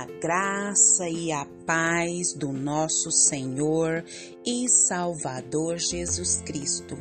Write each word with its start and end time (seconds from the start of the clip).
A 0.00 0.06
graça 0.06 1.10
e 1.10 1.30
a 1.30 1.44
paz 1.66 2.32
do 2.32 2.54
nosso 2.54 3.10
Senhor 3.10 4.02
e 4.46 4.66
Salvador 4.66 5.76
Jesus 5.76 6.40
Cristo. 6.40 6.96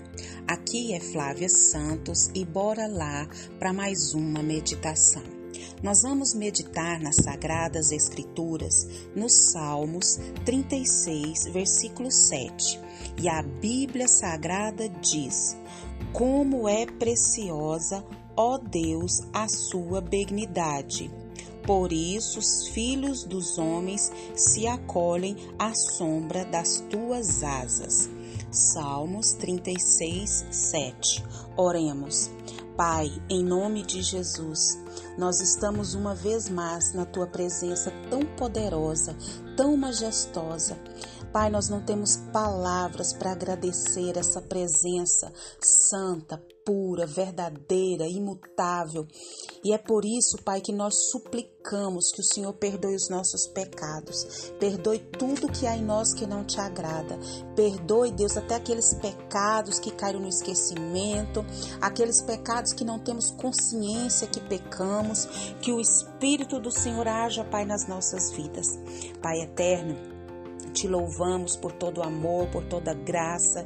Aqui 0.46 0.94
é 0.94 1.00
Flávia 1.00 1.48
Santos 1.48 2.30
e 2.36 2.44
bora 2.44 2.88
lá 2.88 3.26
para 3.58 3.72
mais 3.72 4.14
uma 4.14 4.44
meditação. 4.44 5.24
Nós 5.82 6.02
vamos 6.02 6.34
meditar 6.34 7.00
nas 7.00 7.16
Sagradas 7.16 7.94
Escrituras, 7.94 8.86
nos 9.16 9.50
Salmos 9.54 10.20
36, 10.44 11.54
versículo 11.54 12.12
7. 12.12 12.82
E 13.18 13.30
a 13.30 13.42
Bíblia 13.42 14.10
Sagrada 14.10 14.90
diz: 14.90 15.56
Como 16.12 16.68
é 16.68 16.86
preciosa, 16.86 18.04
ó 18.36 18.58
Deus, 18.58 19.22
a 19.32 19.48
sua 19.48 20.02
benignidade 20.02 21.10
por 21.70 21.94
isso 21.94 22.40
os 22.40 22.68
filhos 22.70 23.24
dos 23.24 23.60
homens 23.60 24.12
se 24.36 24.66
acolhem 24.66 25.38
à 25.60 25.72
sombra 25.76 26.44
das 26.44 26.80
tuas 26.90 27.44
asas. 27.44 28.10
Salmos 28.50 29.34
36, 29.34 30.48
7. 30.50 31.24
Oremos. 31.56 32.32
Pai, 32.76 33.12
em 33.30 33.44
nome 33.44 33.84
de 33.84 34.02
Jesus, 34.02 34.80
nós 35.16 35.42
estamos 35.42 35.94
uma 35.94 36.16
vez 36.16 36.50
mais 36.50 36.92
na 36.96 37.06
tua 37.06 37.28
presença 37.28 37.94
tão 38.10 38.22
poderosa, 38.36 39.16
tão 39.56 39.78
majestosa. 39.78 40.76
Pai, 41.32 41.52
nós 41.52 41.70
não 41.70 41.86
temos 41.86 42.18
palavras 42.34 43.14
para 43.14 43.34
agradecer 43.34 44.18
essa 44.18 44.42
presença 44.42 45.32
santa, 45.62 46.44
pura, 46.70 47.08
verdadeira, 47.08 48.08
imutável. 48.08 49.08
E 49.64 49.74
é 49.74 49.78
por 49.80 50.06
isso, 50.06 50.38
Pai, 50.46 50.62
que 50.62 50.72
nós 50.72 51.10
suplicamos 51.10 52.12
que 52.12 52.22
o 52.22 52.24
Senhor 52.24 52.54
perdoe 52.54 52.94
os 52.94 53.10
nossos 53.10 53.48
pecados, 53.48 54.54
perdoe 54.60 55.00
tudo 55.00 55.52
que 55.52 55.66
há 55.66 55.76
em 55.76 55.84
nós 55.84 56.14
que 56.14 56.28
não 56.28 56.46
te 56.46 56.60
agrada. 56.60 57.18
Perdoe, 57.56 58.12
Deus, 58.12 58.38
até 58.38 58.54
aqueles 58.54 58.94
pecados 58.94 59.80
que 59.80 59.90
caíram 59.90 60.20
no 60.20 60.30
esquecimento, 60.30 61.44
aqueles 61.82 62.22
pecados 62.22 62.72
que 62.72 62.86
não 62.86 63.00
temos 63.00 63.32
consciência 63.32 64.28
que 64.28 64.40
pecamos, 64.40 65.26
que 65.64 65.72
o 65.72 65.80
Espírito 65.80 66.60
do 66.60 66.70
Senhor 66.70 67.08
haja, 67.08 67.44
Pai, 67.46 67.66
nas 67.66 67.88
nossas 67.88 68.32
vidas. 68.32 68.68
Pai 69.24 69.42
eterno, 69.42 70.19
te 70.70 70.88
louvamos 70.88 71.56
por 71.56 71.72
todo 71.72 72.00
o 72.00 72.04
amor, 72.04 72.48
por 72.48 72.64
toda 72.66 72.92
a 72.92 72.94
graça. 72.96 73.66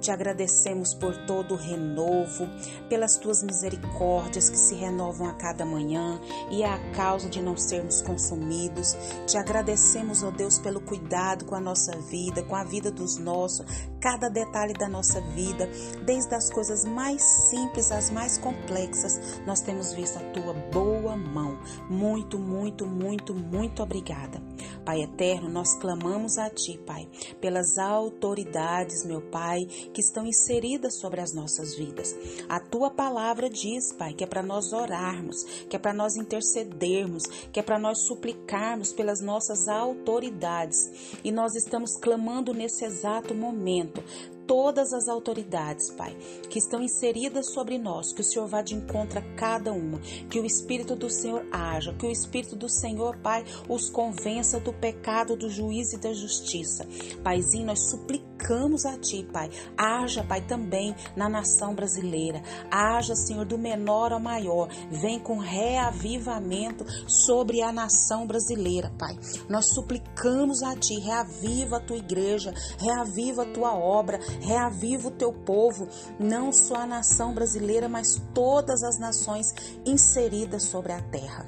Te 0.00 0.10
agradecemos 0.10 0.94
por 0.94 1.14
todo 1.26 1.56
renovo, 1.56 2.48
pelas 2.88 3.18
tuas 3.18 3.42
misericórdias 3.42 4.48
que 4.48 4.56
se 4.56 4.74
renovam 4.74 5.28
a 5.28 5.34
cada 5.34 5.66
manhã 5.66 6.18
e 6.50 6.62
é 6.62 6.66
a 6.66 6.78
causa 6.92 7.28
de 7.28 7.42
não 7.42 7.54
sermos 7.54 8.00
consumidos. 8.00 8.96
Te 9.26 9.36
agradecemos, 9.36 10.22
ó 10.22 10.28
oh 10.28 10.30
Deus, 10.30 10.58
pelo 10.58 10.80
cuidado 10.80 11.44
com 11.44 11.54
a 11.54 11.60
nossa 11.60 11.94
vida, 11.98 12.42
com 12.42 12.56
a 12.56 12.64
vida 12.64 12.90
dos 12.90 13.18
nossos, 13.18 13.66
cada 14.00 14.30
detalhe 14.30 14.72
da 14.72 14.88
nossa 14.88 15.20
vida, 15.20 15.68
desde 16.06 16.34
as 16.34 16.50
coisas 16.50 16.86
mais 16.86 17.22
simples 17.22 17.92
às 17.92 18.10
mais 18.10 18.38
complexas. 18.38 19.42
Nós 19.46 19.60
temos 19.60 19.92
visto 19.92 20.16
a 20.16 20.30
tua 20.30 20.54
boa 20.72 21.14
mão. 21.14 21.58
Muito, 21.90 22.38
muito, 22.38 22.86
muito, 22.86 23.34
muito 23.34 23.82
obrigada. 23.82 24.49
Pai 24.90 25.02
eterno, 25.02 25.48
nós 25.48 25.76
clamamos 25.76 26.36
a 26.36 26.50
ti, 26.50 26.76
Pai, 26.84 27.08
pelas 27.40 27.78
autoridades, 27.78 29.04
meu 29.04 29.20
Pai, 29.22 29.64
que 29.94 30.00
estão 30.00 30.26
inseridas 30.26 30.98
sobre 30.98 31.20
as 31.20 31.32
nossas 31.32 31.76
vidas. 31.76 32.12
A 32.48 32.58
tua 32.58 32.90
palavra 32.90 33.48
diz, 33.48 33.92
Pai, 33.92 34.14
que 34.14 34.24
é 34.24 34.26
para 34.26 34.42
nós 34.42 34.72
orarmos, 34.72 35.44
que 35.68 35.76
é 35.76 35.78
para 35.78 35.92
nós 35.92 36.16
intercedermos, 36.16 37.22
que 37.52 37.60
é 37.60 37.62
para 37.62 37.78
nós 37.78 38.00
suplicarmos 38.00 38.92
pelas 38.92 39.20
nossas 39.20 39.68
autoridades. 39.68 40.90
E 41.22 41.30
nós 41.30 41.54
estamos 41.54 41.96
clamando 41.96 42.52
nesse 42.52 42.84
exato 42.84 43.32
momento 43.32 44.02
todas 44.50 44.92
as 44.92 45.06
autoridades, 45.06 45.90
Pai, 45.90 46.16
que 46.48 46.58
estão 46.58 46.82
inseridas 46.82 47.52
sobre 47.52 47.78
nós, 47.78 48.12
que 48.12 48.20
o 48.20 48.24
Senhor 48.24 48.48
vá 48.48 48.62
de 48.62 48.74
encontro 48.74 49.20
a 49.20 49.22
cada 49.36 49.72
uma, 49.72 50.00
que 50.28 50.40
o 50.40 50.44
Espírito 50.44 50.96
do 50.96 51.08
Senhor 51.08 51.39
haja, 51.52 51.92
que 51.94 52.06
o 52.06 52.10
Espírito 52.10 52.56
do 52.56 52.68
Senhor, 52.68 53.16
Pai, 53.18 53.44
os 53.68 53.88
convença 53.90 54.60
do 54.60 54.72
pecado, 54.72 55.36
do 55.36 55.50
juízo 55.50 55.96
e 55.96 55.98
da 55.98 56.12
justiça. 56.12 56.86
Paizinho, 57.22 57.66
nós 57.66 57.90
suplicamos 57.90 58.84
a 58.84 58.96
Ti, 58.98 59.26
Pai, 59.32 59.50
haja, 59.76 60.24
Pai, 60.24 60.40
também 60.40 60.94
na 61.16 61.28
nação 61.28 61.74
brasileira, 61.74 62.42
haja, 62.70 63.14
Senhor, 63.14 63.44
do 63.44 63.58
menor 63.58 64.12
ao 64.12 64.20
maior, 64.20 64.68
vem 64.90 65.18
com 65.18 65.38
reavivamento 65.38 66.84
sobre 67.08 67.62
a 67.62 67.72
nação 67.72 68.26
brasileira, 68.26 68.92
Pai. 68.98 69.18
Nós 69.48 69.74
suplicamos 69.74 70.62
a 70.62 70.74
Ti, 70.76 70.98
reaviva 71.00 71.76
a 71.76 71.80
Tua 71.80 71.96
igreja, 71.96 72.54
reaviva 72.78 73.42
a 73.42 73.52
Tua 73.52 73.74
obra, 73.74 74.18
reaviva 74.40 75.08
o 75.08 75.10
teu 75.10 75.32
povo, 75.32 75.88
não 76.18 76.52
só 76.52 76.76
a 76.76 76.86
nação 76.86 77.34
brasileira, 77.34 77.88
mas 77.88 78.20
todas 78.34 78.82
as 78.82 78.98
nações 78.98 79.54
inseridas 79.84 80.64
sobre 80.64 80.92
a 80.92 81.00
terra. 81.02 81.39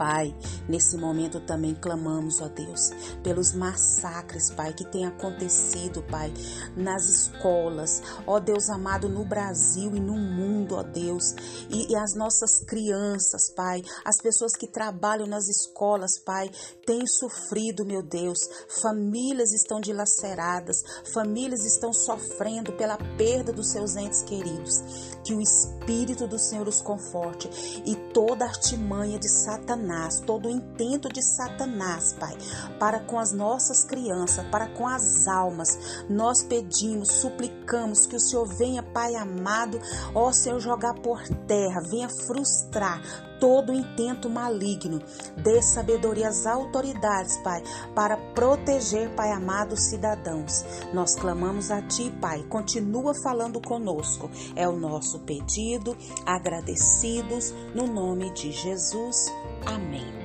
Pai, 0.00 0.34
nesse 0.66 0.96
momento 0.96 1.40
também 1.40 1.74
clamamos, 1.74 2.40
ó 2.40 2.48
Deus, 2.48 2.88
pelos 3.22 3.52
massacres, 3.52 4.50
Pai, 4.50 4.72
que 4.72 4.90
tem 4.90 5.04
acontecido, 5.04 6.02
Pai, 6.04 6.32
nas 6.74 7.06
escolas, 7.06 8.02
ó 8.26 8.40
Deus 8.40 8.70
amado, 8.70 9.10
no 9.10 9.26
Brasil 9.26 9.94
e 9.94 10.00
no 10.00 10.16
mundo, 10.16 10.76
ó 10.76 10.82
Deus, 10.82 11.34
e, 11.68 11.92
e 11.92 11.94
as 11.94 12.14
nossas 12.16 12.64
crianças, 12.66 13.52
Pai, 13.54 13.82
as 14.02 14.16
pessoas 14.22 14.52
que 14.56 14.66
trabalham 14.66 15.26
nas 15.26 15.46
escolas, 15.48 16.18
Pai, 16.24 16.50
têm 16.86 17.06
sofrido, 17.06 17.84
meu 17.84 18.02
Deus, 18.02 18.38
famílias 18.80 19.52
estão 19.52 19.82
dilaceradas, 19.82 20.78
famílias 21.12 21.62
estão 21.66 21.92
sofrendo 21.92 22.72
pela 22.72 22.96
perda 23.18 23.52
dos 23.52 23.70
seus 23.70 23.96
entes 23.96 24.22
queridos. 24.22 24.80
Que 25.22 25.34
o 25.34 25.42
Espírito 25.42 25.79
do 25.90 26.38
Senhor 26.38 26.68
os 26.68 26.80
conforte 26.80 27.50
e 27.84 27.96
toda 28.12 28.44
artimanha 28.44 29.18
de 29.18 29.28
Satanás, 29.28 30.20
todo 30.20 30.46
o 30.46 30.50
intento 30.50 31.08
de 31.08 31.20
Satanás, 31.20 32.14
Pai, 32.18 32.36
para 32.78 33.00
com 33.00 33.18
as 33.18 33.32
nossas 33.32 33.84
crianças, 33.84 34.46
para 34.46 34.68
com 34.68 34.86
as 34.86 35.26
almas. 35.26 36.04
Nós 36.08 36.44
pedimos, 36.44 37.08
suplicamos 37.08 38.06
que 38.06 38.14
o 38.14 38.20
Senhor 38.20 38.46
venha, 38.46 38.84
Pai 38.84 39.16
amado, 39.16 39.80
ó 40.14 40.30
Senhor, 40.30 40.60
jogar 40.60 40.94
por 40.94 41.20
terra, 41.46 41.80
venha 41.80 42.08
frustrar 42.08 43.29
todo 43.40 43.72
intento 43.72 44.28
maligno. 44.28 45.00
Dê 45.42 45.62
sabedoria 45.62 46.28
às 46.28 46.46
autoridades, 46.46 47.38
Pai, 47.38 47.62
para 47.94 48.16
proteger, 48.34 49.10
Pai 49.16 49.32
amado, 49.32 49.72
os 49.72 49.84
cidadãos. 49.84 50.64
Nós 50.92 51.16
clamamos 51.16 51.70
a 51.70 51.80
Ti, 51.82 52.12
Pai. 52.20 52.42
Continua 52.44 53.14
falando 53.14 53.60
conosco. 53.60 54.30
É 54.54 54.68
o 54.68 54.78
nosso 54.78 55.20
pedido, 55.20 55.96
agradecidos, 56.26 57.52
no 57.74 57.86
nome 57.86 58.30
de 58.34 58.52
Jesus. 58.52 59.26
Amém. 59.66 60.20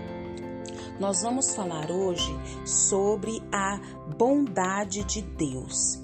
Nós 0.99 1.21
vamos 1.21 1.53
falar 1.53 1.91
hoje 1.91 2.33
sobre 2.65 3.41
a 3.51 3.79
bondade 4.17 5.03
de 5.03 5.21
Deus. 5.21 6.01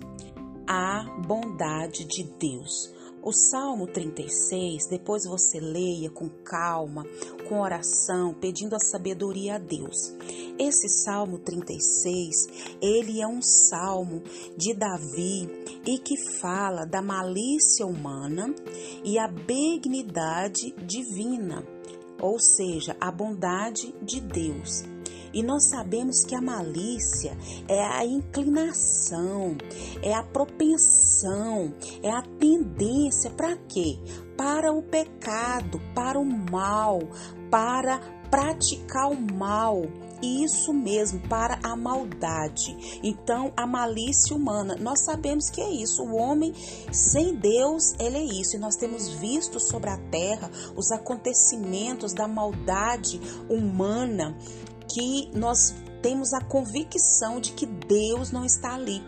A 0.67 1.03
bondade 1.25 2.05
de 2.05 2.23
Deus. 2.23 2.93
O 3.23 3.31
Salmo 3.31 3.87
36, 3.87 4.87
depois 4.87 5.25
você 5.25 5.59
leia 5.59 6.09
com 6.09 6.27
calma, 6.27 7.05
com 7.47 7.59
oração, 7.59 8.33
pedindo 8.33 8.75
a 8.75 8.79
sabedoria 8.79 9.55
a 9.55 9.57
Deus. 9.59 10.13
Esse 10.57 10.89
Salmo 10.89 11.37
36, 11.39 12.47
ele 12.81 13.21
é 13.21 13.27
um 13.27 13.41
salmo 13.41 14.23
de 14.57 14.73
Davi 14.73 15.49
e 15.85 15.97
que 15.99 16.17
fala 16.39 16.85
da 16.85 17.01
malícia 17.01 17.85
humana 17.85 18.53
e 19.03 19.19
a 19.19 19.27
benignidade 19.27 20.73
divina 20.85 21.63
ou 22.21 22.39
seja, 22.39 22.95
a 23.01 23.11
bondade 23.11 23.93
de 24.01 24.21
Deus. 24.21 24.83
E 25.33 25.41
nós 25.41 25.65
sabemos 25.65 26.23
que 26.23 26.35
a 26.35 26.41
malícia 26.41 27.37
é 27.67 27.83
a 27.83 28.05
inclinação, 28.05 29.57
é 30.01 30.13
a 30.13 30.23
propensão, 30.23 31.73
é 32.03 32.11
a 32.11 32.21
tendência 32.21 33.29
para 33.31 33.55
quê? 33.55 33.97
Para 34.35 34.71
o 34.73 34.81
pecado, 34.81 35.81
para 35.93 36.19
o 36.19 36.25
mal, 36.25 36.99
para 37.49 37.99
praticar 38.29 39.11
o 39.11 39.19
mal. 39.19 39.83
Isso 40.23 40.71
mesmo, 40.71 41.19
para 41.27 41.59
a 41.63 41.75
maldade. 41.75 42.99
Então, 43.01 43.51
a 43.57 43.65
malícia 43.65 44.35
humana, 44.35 44.75
nós 44.79 44.99
sabemos 44.99 45.49
que 45.49 45.59
é 45.59 45.69
isso. 45.69 46.03
O 46.03 46.15
homem 46.15 46.53
sem 46.91 47.35
Deus, 47.35 47.95
ele 47.99 48.17
é 48.17 48.23
isso. 48.23 48.55
E 48.55 48.59
nós 48.59 48.75
temos 48.75 49.09
visto 49.09 49.59
sobre 49.59 49.89
a 49.89 49.97
terra 49.97 50.51
os 50.75 50.91
acontecimentos 50.91 52.13
da 52.13 52.27
maldade 52.27 53.19
humana 53.49 54.37
que 54.93 55.29
nós 55.33 55.73
temos 56.01 56.33
a 56.33 56.41
convicção 56.41 57.39
de 57.39 57.51
que 57.53 57.65
Deus 57.65 58.31
não 58.31 58.45
está 58.45 58.73
ali. 58.73 59.01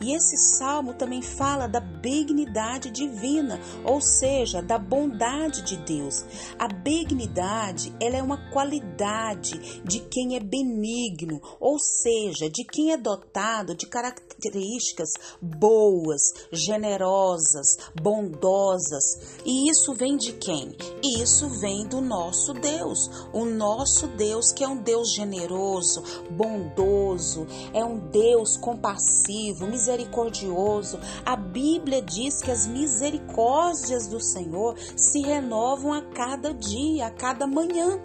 E 0.00 0.14
esse 0.14 0.36
salmo 0.36 0.94
também 0.94 1.22
fala 1.22 1.66
da 1.66 1.80
benignidade 1.80 2.90
divina, 2.90 3.60
ou 3.84 4.00
seja, 4.00 4.62
da 4.62 4.78
bondade 4.78 5.62
de 5.62 5.76
Deus. 5.78 6.24
A 6.58 6.68
benignidade, 6.68 7.94
ela 8.00 8.16
é 8.16 8.22
uma 8.22 8.50
qualidade 8.50 9.82
de 9.84 10.00
quem 10.00 10.36
é 10.36 10.40
benigno, 10.40 11.40
ou 11.60 11.78
seja, 11.78 12.50
de 12.50 12.64
quem 12.64 12.92
é 12.92 12.96
dotado 12.96 13.74
de 13.74 13.86
características 13.86 15.10
boas, 15.40 16.22
generosas, 16.52 17.76
bondosas. 18.00 19.38
E 19.44 19.70
isso 19.70 19.94
vem 19.94 20.16
de 20.16 20.32
quem? 20.32 20.74
Isso 21.02 21.48
vem 21.60 21.86
do 21.86 22.00
nosso 22.00 22.52
Deus, 22.54 23.10
o 23.32 23.44
nosso 23.44 24.06
Deus 24.08 24.52
que 24.52 24.64
é 24.64 24.68
um 24.68 24.82
Deus 24.82 25.12
generoso, 25.12 26.02
bondoso, 26.30 27.46
é 27.72 27.84
um 27.84 27.98
Deus 27.98 28.56
compassivo, 28.56 29.53
misericordioso. 29.60 30.98
A 31.24 31.36
Bíblia 31.36 32.02
diz 32.02 32.40
que 32.40 32.50
as 32.50 32.66
misericórdias 32.66 34.06
do 34.06 34.20
Senhor 34.20 34.76
se 34.96 35.20
renovam 35.20 35.92
a 35.92 36.02
cada 36.02 36.52
dia, 36.52 37.06
a 37.06 37.10
cada 37.10 37.46
manhã. 37.46 38.00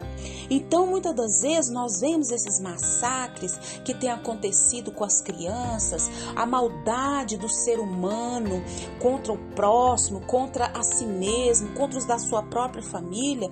Então, 0.50 0.88
muitas 0.88 1.16
das 1.16 1.42
vezes, 1.42 1.72
nós 1.72 2.00
vemos 2.00 2.32
esses 2.32 2.60
massacres 2.60 3.58
que 3.86 3.94
têm 3.94 4.10
acontecido 4.10 4.92
com 4.92 5.04
as 5.04 5.22
crianças, 5.22 6.10
a 6.36 6.46
maldade 6.46 7.38
do 7.38 7.48
ser 7.48 7.80
humano 7.80 8.64
contra 9.00 9.32
o 9.32 9.38
próximo, 9.56 10.22
contra 10.22 10.66
a 10.68 10.82
si 10.82 11.06
mesmo, 11.06 11.74
contra 11.74 12.00
os 12.00 12.06
da 12.06 12.18
sua 12.18 12.44
própria 12.44 12.84
família, 12.84 13.50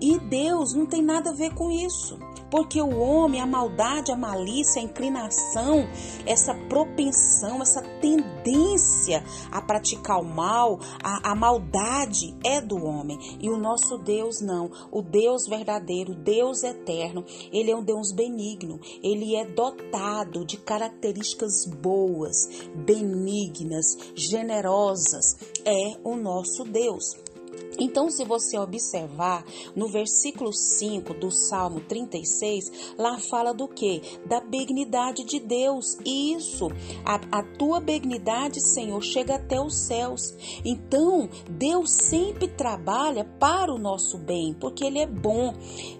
e 0.00 0.18
Deus 0.18 0.74
não 0.74 0.86
tem 0.86 1.02
nada 1.02 1.30
a 1.30 1.34
ver 1.34 1.54
com 1.54 1.70
isso. 1.70 2.18
Porque 2.50 2.80
o 2.80 2.98
homem, 2.98 3.40
a 3.40 3.46
maldade, 3.46 4.10
a 4.12 4.16
malícia, 4.16 4.80
a 4.80 4.84
inclinação, 4.84 5.88
essa 6.26 6.54
propensão, 6.68 7.62
essa 7.62 7.82
tendência 8.00 9.22
a 9.50 9.60
praticar 9.62 10.20
o 10.20 10.24
mal, 10.24 10.80
a, 11.02 11.30
a 11.30 11.34
maldade 11.34 12.36
é 12.44 12.60
do 12.60 12.84
homem. 12.84 13.18
E 13.40 13.48
o 13.48 13.56
nosso 13.56 13.98
Deus 13.98 14.40
não. 14.40 14.70
O 14.90 15.02
Deus 15.02 15.46
verdadeiro, 15.46 16.14
Deus 16.14 16.62
eterno, 16.62 17.24
ele 17.52 17.70
é 17.70 17.76
um 17.76 17.82
Deus 17.82 18.12
benigno. 18.12 18.80
Ele 19.02 19.36
é 19.36 19.44
dotado 19.44 20.44
de 20.44 20.56
características 20.56 21.66
boas, 21.66 22.36
benignas, 22.74 23.86
generosas. 24.14 25.36
É 25.64 25.96
o 26.02 26.16
nosso 26.16 26.64
Deus. 26.64 27.29
Então, 27.80 28.10
se 28.10 28.24
você 28.24 28.58
observar 28.58 29.42
no 29.74 29.88
versículo 29.88 30.52
5 30.52 31.14
do 31.14 31.30
Salmo 31.30 31.80
36, 31.80 32.94
lá 32.98 33.18
fala 33.18 33.54
do 33.54 33.66
que? 33.66 34.02
Da 34.26 34.40
benignidade 34.40 35.24
de 35.24 35.40
Deus. 35.40 35.96
Isso, 36.04 36.68
a, 37.04 37.38
a 37.38 37.42
tua 37.42 37.80
benignidade, 37.80 38.60
Senhor, 38.60 39.00
chega 39.02 39.36
até 39.36 39.58
os 39.58 39.74
céus. 39.86 40.34
Então, 40.62 41.28
Deus 41.48 41.90
sempre 41.90 42.48
trabalha 42.48 43.24
para 43.24 43.72
o 43.72 43.78
nosso 43.78 44.18
bem, 44.18 44.54
porque 44.60 44.84
Ele 44.84 44.98
é 44.98 45.06
bom. 45.06 45.54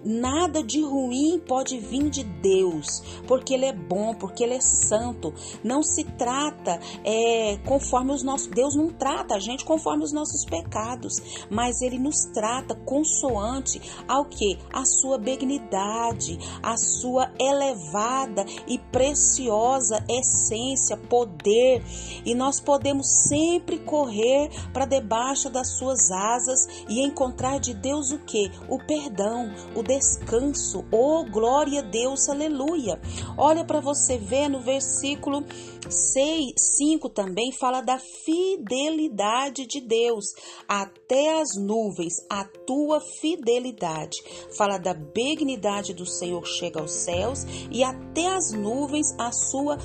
Nada 0.05 0.63
de 0.63 0.81
ruim 0.81 1.39
pode 1.39 1.79
vir 1.79 2.11
de 2.11 2.23
Deus, 2.23 3.01
porque 3.27 3.55
Ele 3.55 3.65
é 3.65 3.73
bom, 3.73 4.13
porque 4.13 4.43
Ele 4.43 4.53
é 4.53 4.61
santo. 4.61 5.33
Não 5.63 5.81
se 5.81 6.03
trata 6.03 6.79
é, 7.03 7.57
conforme 7.65 8.11
os 8.11 8.21
nossos. 8.21 8.47
Deus 8.47 8.75
não 8.75 8.89
trata 8.89 9.35
a 9.35 9.39
gente 9.39 9.65
conforme 9.65 10.03
os 10.03 10.13
nossos 10.13 10.45
pecados, 10.45 11.15
mas 11.49 11.81
ele 11.81 11.97
nos 11.97 12.25
trata 12.33 12.75
consoante 12.75 13.81
ao 14.07 14.25
que? 14.25 14.57
A 14.71 14.85
sua 14.85 15.17
benignidade, 15.17 16.37
a 16.61 16.77
sua 16.77 17.31
elevada 17.39 18.45
e 18.67 18.77
preciosa 18.77 20.03
essência, 20.09 20.97
poder. 20.97 21.83
E 22.25 22.35
nós 22.35 22.59
podemos 22.59 23.07
sempre 23.27 23.79
correr 23.79 24.49
para 24.73 24.85
debaixo 24.85 25.49
das 25.49 25.77
suas 25.77 26.11
asas 26.11 26.67
e 26.87 27.01
encontrar 27.01 27.59
de 27.59 27.73
Deus 27.73 28.11
o 28.11 28.19
que? 28.19 28.51
O 28.69 28.77
perdão, 28.85 29.51
o 29.75 29.83
descanso. 29.83 30.85
Oh, 30.91 31.23
glória 31.25 31.79
a 31.79 31.83
Deus, 31.83 32.29
aleluia. 32.29 32.99
Olha 33.37 33.63
para 33.63 33.79
você 33.79 34.17
ver 34.17 34.49
no 34.49 34.59
versículo 34.59 35.43
6, 35.89 36.53
5 36.57 37.09
também 37.09 37.51
fala 37.51 37.81
da 37.81 37.97
fidelidade 37.97 39.65
de 39.65 39.81
Deus 39.81 40.25
até 40.67 41.30
as 41.39 41.55
nuvens, 41.55 42.13
a 42.29 42.43
tua 42.43 42.99
fidelidade. 42.99 44.17
Fala 44.57 44.77
da 44.77 44.93
benignidade 44.93 45.93
do 45.93 46.05
Senhor 46.05 46.45
chega 46.45 46.79
aos 46.79 46.91
céus 46.91 47.45
e 47.69 47.83
até 47.83 48.27
as 48.27 48.51
nuvens 48.51 49.13
a 49.17 49.31
sua 49.31 49.77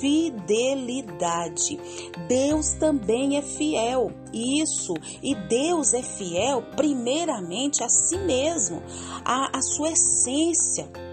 fidelidade. 0.00 1.78
Deus 2.28 2.74
também 2.74 3.36
é 3.36 3.42
fiel. 3.42 4.10
Isso, 4.32 4.94
e 5.22 5.34
Deus 5.34 5.94
é 5.94 6.02
fiel 6.02 6.62
primeiramente 6.76 7.84
a 7.84 7.88
si 7.88 8.18
mesmo, 8.18 8.82
a, 9.24 9.58
a 9.58 9.62
sua 9.62 9.92
essência 9.92 11.03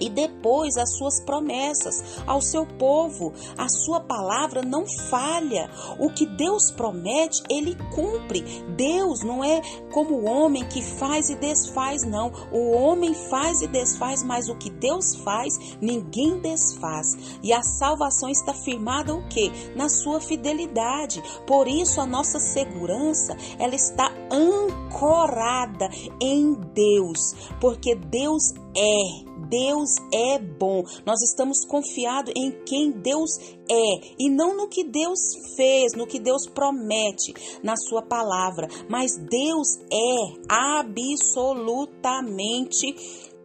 e 0.00 0.08
depois 0.08 0.76
as 0.76 0.96
suas 0.96 1.20
promessas 1.20 2.22
ao 2.26 2.40
seu 2.40 2.66
povo. 2.66 3.32
A 3.56 3.68
sua 3.68 4.00
palavra 4.00 4.62
não 4.62 4.84
falha. 4.86 5.70
O 5.98 6.10
que 6.10 6.26
Deus 6.26 6.70
promete, 6.70 7.42
ele 7.48 7.76
cumpre. 7.94 8.42
Deus 8.76 9.22
não 9.22 9.42
é 9.42 9.60
como 9.92 10.14
o 10.14 10.24
homem 10.24 10.64
que 10.64 10.82
faz 10.82 11.30
e 11.30 11.36
desfaz, 11.36 12.04
não. 12.04 12.32
O 12.52 12.72
homem 12.72 13.14
faz 13.14 13.62
e 13.62 13.66
desfaz, 13.66 14.22
mas 14.22 14.48
o 14.48 14.56
que 14.56 14.70
Deus 14.70 15.14
faz, 15.16 15.76
ninguém 15.80 16.38
desfaz. 16.40 17.38
E 17.42 17.52
a 17.52 17.62
salvação 17.62 18.28
está 18.28 18.52
firmada 18.52 19.14
o 19.14 19.26
quê? 19.28 19.50
Na 19.76 19.88
sua 19.88 20.20
fidelidade. 20.20 21.22
Por 21.46 21.68
isso 21.68 22.00
a 22.00 22.06
nossa 22.06 22.38
segurança, 22.38 23.36
ela 23.58 23.74
está 23.74 24.10
ancorada 24.30 25.88
em 26.20 26.54
Deus, 26.74 27.34
porque 27.60 27.94
Deus 27.94 28.52
é 28.76 29.33
Deus 29.48 29.90
é 30.12 30.38
bom. 30.38 30.84
Nós 31.04 31.20
estamos 31.22 31.64
confiados 31.66 32.32
em 32.36 32.52
quem 32.64 32.90
Deus 32.90 33.30
é 33.70 34.14
e 34.18 34.28
não 34.30 34.56
no 34.56 34.66
que 34.68 34.82
Deus 34.84 35.20
fez, 35.56 35.94
no 35.94 36.06
que 36.06 36.18
Deus 36.18 36.46
promete 36.46 37.34
na 37.62 37.76
sua 37.76 38.02
palavra, 38.02 38.68
mas 38.88 39.16
Deus 39.16 39.78
é 39.90 40.16
absolutamente 40.48 42.94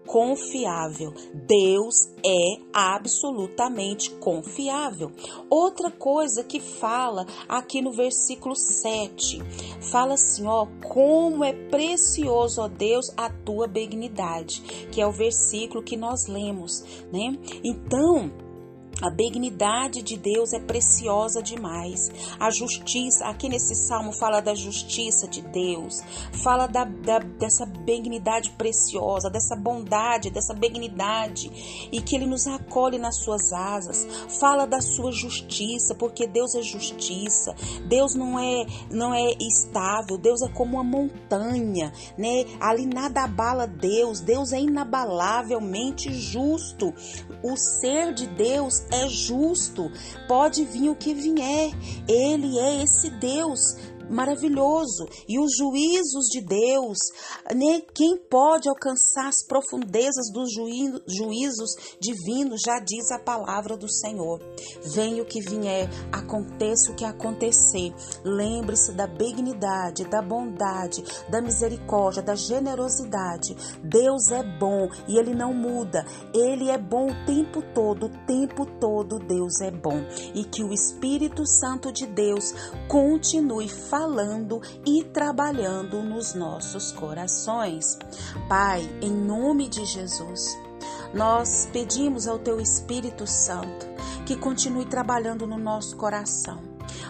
confiável. 0.10 1.14
Deus 1.36 2.10
é 2.26 2.60
absolutamente 2.74 4.10
confiável. 4.16 5.12
Outra 5.48 5.92
coisa 5.92 6.44
que 6.44 6.60
fala 6.60 7.28
aqui 7.48 7.80
no 7.80 7.92
versículo 7.92 8.56
7, 8.56 9.40
fala 9.92 10.16
assim, 10.16 10.48
ó, 10.48 10.66
como 10.82 11.44
é 11.44 11.54
precioso, 11.54 12.60
ó 12.60 12.68
Deus, 12.68 13.14
a 13.16 13.30
tua 13.30 13.68
benignidade, 13.68 14.64
que 14.92 15.00
é 15.00 15.06
o 15.06 15.12
versículo 15.12 15.84
que 15.84 15.96
nós 15.96 16.26
lemos, 16.26 16.84
né? 17.14 17.38
Então, 17.64 18.32
a 19.02 19.10
benignidade 19.10 20.02
de 20.02 20.18
Deus 20.18 20.54
é 20.54 20.60
preciosa 20.60 21.42
demais. 21.42 22.12
A 22.40 22.50
justiça, 22.50 23.26
aqui 23.26 23.48
nesse 23.48 23.76
salmo 23.76 24.12
fala 24.12 24.42
da 24.42 24.54
justiça 24.54 25.28
de 25.28 25.42
Deus, 25.42 26.02
fala 26.44 26.68
da, 26.68 26.84
da, 26.84 27.20
dessa 27.20 27.66
benignidade 27.66 28.52
preciosa, 28.52 29.30
dessa 29.30 29.56
bondade, 29.56 30.30
dessa 30.30 30.54
benignidade, 30.54 31.90
e 31.92 32.02
que 32.02 32.16
Ele 32.16 32.26
nos 32.26 32.46
acolhe 32.48 32.98
nas 32.98 33.18
suas 33.18 33.54
asas. 33.54 34.06
Fala 34.40 34.66
da 34.66 34.82
sua 34.82 35.12
justiça, 35.12 35.96
porque 35.96 36.28
Deus 36.28 36.54
é 36.56 36.62
justiça. 36.62 37.56
Deus 37.86 38.16
não 38.16 38.40
é, 38.40 38.66
não 38.92 39.14
é 39.14 39.32
estável, 39.40 40.18
Deus 40.18 40.42
é 40.42 40.50
como 40.50 40.76
uma 40.76 40.84
montanha, 40.84 41.94
né? 42.18 42.46
Ali 42.60 42.86
nada 42.86 43.24
abala 43.24 43.66
Deus, 43.66 44.20
Deus 44.20 44.52
é 44.52 44.60
inabalavelmente 44.60 46.14
justo. 46.14 46.94
O 47.42 47.56
ser 47.56 48.14
de 48.14 48.28
Deus 48.28 48.84
é 48.92 49.08
justo, 49.08 49.92
pode 50.28 50.66
vir 50.66 50.90
o 50.90 50.96
que 50.96 51.14
vier, 51.14 51.72
ele 52.08 52.60
é 52.60 52.84
esse 52.84 53.10
Deus 53.10 53.78
maravilhoso. 54.10 55.06
E 55.28 55.40
os 55.40 55.52
juízos 55.58 56.26
de 56.30 56.42
Deus, 56.42 56.98
né? 57.54 57.82
quem 57.94 58.18
pode 58.18 58.68
alcançar 58.68 59.28
as 59.28 59.46
profundezas 59.46 60.32
dos 60.34 60.52
juízos 60.52 61.76
divinos, 62.00 62.62
já 62.66 62.80
diz 62.80 63.12
a 63.12 63.20
palavra 63.20 63.78
do 63.78 63.90
Senhor. 63.90 64.40
Venha 64.94 65.22
o 65.22 65.26
que 65.26 65.42
vier, 65.42 65.90
aconteça 66.12 66.92
o 66.92 66.96
que 66.96 67.06
acontecer. 67.06 67.94
Lembre-se 68.24 68.94
da 68.94 69.08
benignidade, 69.08 70.06
da 70.06 70.22
bondade, 70.22 71.04
da 71.30 71.42
misericórdia, 71.42 72.22
da 72.22 72.36
generosidade. 72.36 73.56
Deus 73.84 74.32
é 74.32 74.44
bom 74.58 74.90
e 75.08 75.18
ele 75.18 75.34
não 75.34 75.54
muda. 75.54 76.06
Ele 76.34 76.70
é 76.70 76.78
bom 76.78 77.08
o 77.08 77.26
tempo 77.26 77.62
todo, 77.74 78.08
o 78.08 78.26
tempo 78.26 78.66
todo 78.80 79.20
Deus 79.20 79.62
é 79.62 79.72
bom. 79.72 80.00
E 80.34 80.44
que 80.44 80.64
o 80.64 80.74
Espírito 80.74 81.46
Santo 81.46 81.92
de 81.92 82.06
Deus 82.06 82.54
continue 82.88 83.70
falando 83.70 83.99
falando 84.00 84.62
e 84.86 85.04
trabalhando 85.04 86.02
nos 86.02 86.34
nossos 86.34 86.94
corações. 86.94 88.00
Pai, 88.48 88.90
em 89.02 89.12
nome 89.12 89.68
de 89.68 89.84
Jesus, 89.84 90.58
nós 91.14 91.68
pedimos 91.74 92.26
ao 92.26 92.40
Teu 92.40 92.62
Espírito 92.62 93.28
Santo 93.28 93.86
que 94.26 94.38
continue 94.38 94.86
trabalhando 94.86 95.46
no 95.46 95.58
nosso 95.58 95.98
coração 95.98 96.70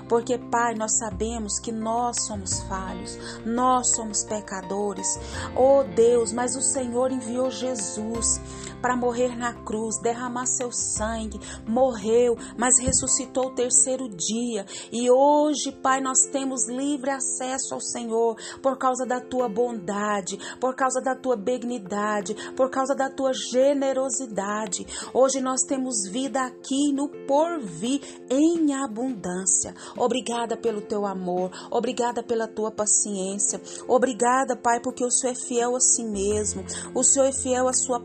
porque, 0.09 0.39
Pai, 0.39 0.73
nós 0.73 0.97
sabemos 0.97 1.59
que 1.59 1.71
nós 1.71 2.23
somos 2.23 2.61
falhos, 2.63 3.17
nós 3.45 3.91
somos 3.91 4.23
pecadores. 4.23 5.19
Oh 5.55 5.83
Deus, 5.83 6.33
mas 6.33 6.55
o 6.55 6.61
Senhor 6.61 7.11
enviou 7.11 7.51
Jesus 7.51 8.41
para 8.81 8.95
morrer 8.95 9.37
na 9.37 9.53
cruz, 9.53 9.99
derramar 10.01 10.45
seu 10.45 10.71
sangue, 10.71 11.39
morreu, 11.67 12.37
mas 12.57 12.79
ressuscitou 12.79 13.47
o 13.47 13.55
terceiro 13.55 14.09
dia. 14.09 14.65
E 14.91 15.09
hoje, 15.09 15.71
Pai, 15.71 16.01
nós 16.01 16.25
temos 16.31 16.67
livre 16.67 17.09
acesso 17.09 17.73
ao 17.73 17.81
Senhor 17.81 18.35
por 18.61 18.77
causa 18.77 19.05
da 19.05 19.19
tua 19.19 19.47
bondade, 19.47 20.37
por 20.59 20.75
causa 20.75 21.01
da 21.01 21.15
tua 21.15 21.35
benignidade, 21.35 22.35
por 22.55 22.69
causa 22.69 22.95
da 22.95 23.09
tua 23.09 23.31
generosidade. 23.33 24.85
Hoje 25.13 25.39
nós 25.39 25.61
temos 25.63 26.07
vida 26.09 26.41
aqui 26.41 26.93
no 26.93 27.09
porvir 27.27 28.01
em 28.29 28.73
abundância. 28.73 29.73
Obrigada 29.97 30.57
pelo 30.57 30.81
teu 30.81 31.05
amor, 31.05 31.51
obrigada 31.71 32.23
pela 32.23 32.47
tua 32.47 32.71
paciência, 32.71 33.61
obrigada, 33.87 34.55
Pai, 34.55 34.79
porque 34.79 35.03
o 35.03 35.11
Senhor 35.11 35.33
é 35.33 35.35
fiel 35.35 35.75
a 35.75 35.79
si 35.79 36.03
mesmo, 36.03 36.63
o 36.93 37.03
Senhor 37.03 37.25
é 37.25 37.31
fiel 37.31 37.67
à 37.67 37.73
sua 37.73 37.99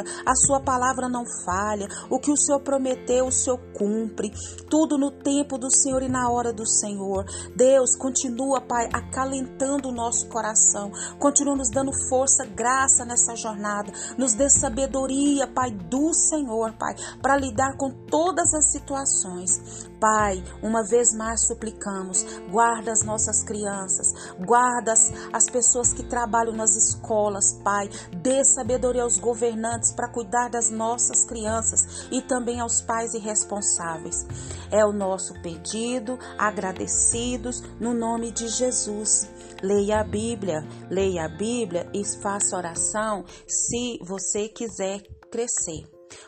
palavra, 0.00 0.22
a 0.26 0.34
sua 0.34 0.60
palavra 0.60 1.08
não 1.08 1.24
falha, 1.44 1.88
o 2.08 2.18
que 2.18 2.30
o 2.30 2.36
Senhor 2.36 2.60
prometeu, 2.60 3.26
o 3.26 3.32
Senhor 3.32 3.58
cumpre, 3.72 4.30
tudo 4.68 4.98
no 4.98 5.10
tempo 5.10 5.58
do 5.58 5.70
Senhor 5.70 6.02
e 6.02 6.08
na 6.08 6.30
hora 6.30 6.52
do 6.52 6.66
Senhor. 6.66 7.24
Deus, 7.54 7.96
continua, 7.96 8.60
Pai, 8.60 8.88
acalentando 8.92 9.88
o 9.88 9.92
nosso 9.94 10.28
coração, 10.28 10.90
continua 11.18 11.56
nos 11.56 11.70
dando 11.70 11.92
força, 12.08 12.44
graça 12.44 13.04
nessa 13.04 13.34
jornada, 13.34 13.92
nos 14.16 14.34
dê 14.34 14.48
sabedoria, 14.48 15.46
Pai, 15.46 15.70
do 15.70 16.12
Senhor, 16.14 16.72
Pai, 16.72 16.94
para 17.20 17.36
lidar 17.36 17.76
com 17.76 17.90
todas 17.90 18.52
as 18.54 18.70
situações. 18.72 19.89
Pai, 20.00 20.42
uma 20.62 20.82
vez 20.82 21.14
mais 21.14 21.46
suplicamos, 21.46 22.24
guarda 22.50 22.90
as 22.90 23.04
nossas 23.04 23.44
crianças, 23.44 24.34
guarda 24.38 24.94
as 25.32 25.44
pessoas 25.50 25.92
que 25.92 26.02
trabalham 26.02 26.54
nas 26.54 26.74
escolas, 26.74 27.52
Pai, 27.62 27.88
dê 28.22 28.42
sabedoria 28.44 29.02
aos 29.02 29.18
governantes 29.18 29.92
para 29.92 30.08
cuidar 30.08 30.48
das 30.48 30.70
nossas 30.70 31.26
crianças 31.26 32.08
e 32.10 32.22
também 32.22 32.60
aos 32.60 32.80
pais 32.80 33.12
irresponsáveis. 33.12 34.26
É 34.70 34.84
o 34.86 34.92
nosso 34.92 35.34
pedido, 35.42 36.18
agradecidos 36.38 37.60
no 37.78 37.92
nome 37.92 38.32
de 38.32 38.48
Jesus. 38.48 39.28
Leia 39.62 40.00
a 40.00 40.04
Bíblia, 40.04 40.66
leia 40.88 41.26
a 41.26 41.28
Bíblia 41.28 41.90
e 41.92 42.02
faça 42.22 42.56
oração 42.56 43.24
se 43.46 43.98
você 44.02 44.48
quiser 44.48 45.02
crescer. 45.30 45.84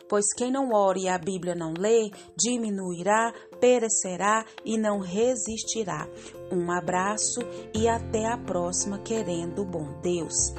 Pois 0.08 0.26
quem 0.36 0.50
não 0.50 0.70
ore 0.72 1.02
e 1.02 1.08
a 1.08 1.18
Bíblia 1.18 1.54
não 1.54 1.72
lê, 1.76 2.10
diminuirá, 2.36 3.32
perecerá 3.62 4.44
e 4.64 4.76
não 4.76 4.98
resistirá. 4.98 6.08
Um 6.50 6.68
abraço 6.72 7.40
e 7.72 7.86
até 7.86 8.26
a 8.26 8.36
próxima, 8.36 8.98
querendo 8.98 9.64
bom 9.64 10.00
Deus. 10.02 10.52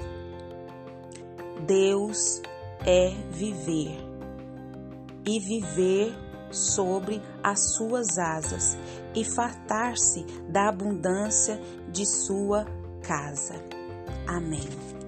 Deus 1.67 2.41
é 2.86 3.10
viver 3.29 3.98
e 5.25 5.38
viver 5.38 6.15
sobre 6.50 7.22
as 7.43 7.75
suas 7.75 8.17
asas 8.17 8.77
e 9.13 9.25
fartar-se 9.25 10.24
da 10.50 10.69
abundância 10.69 11.60
de 11.91 12.05
sua 12.05 12.65
casa. 13.01 13.55
Amém. 14.25 15.02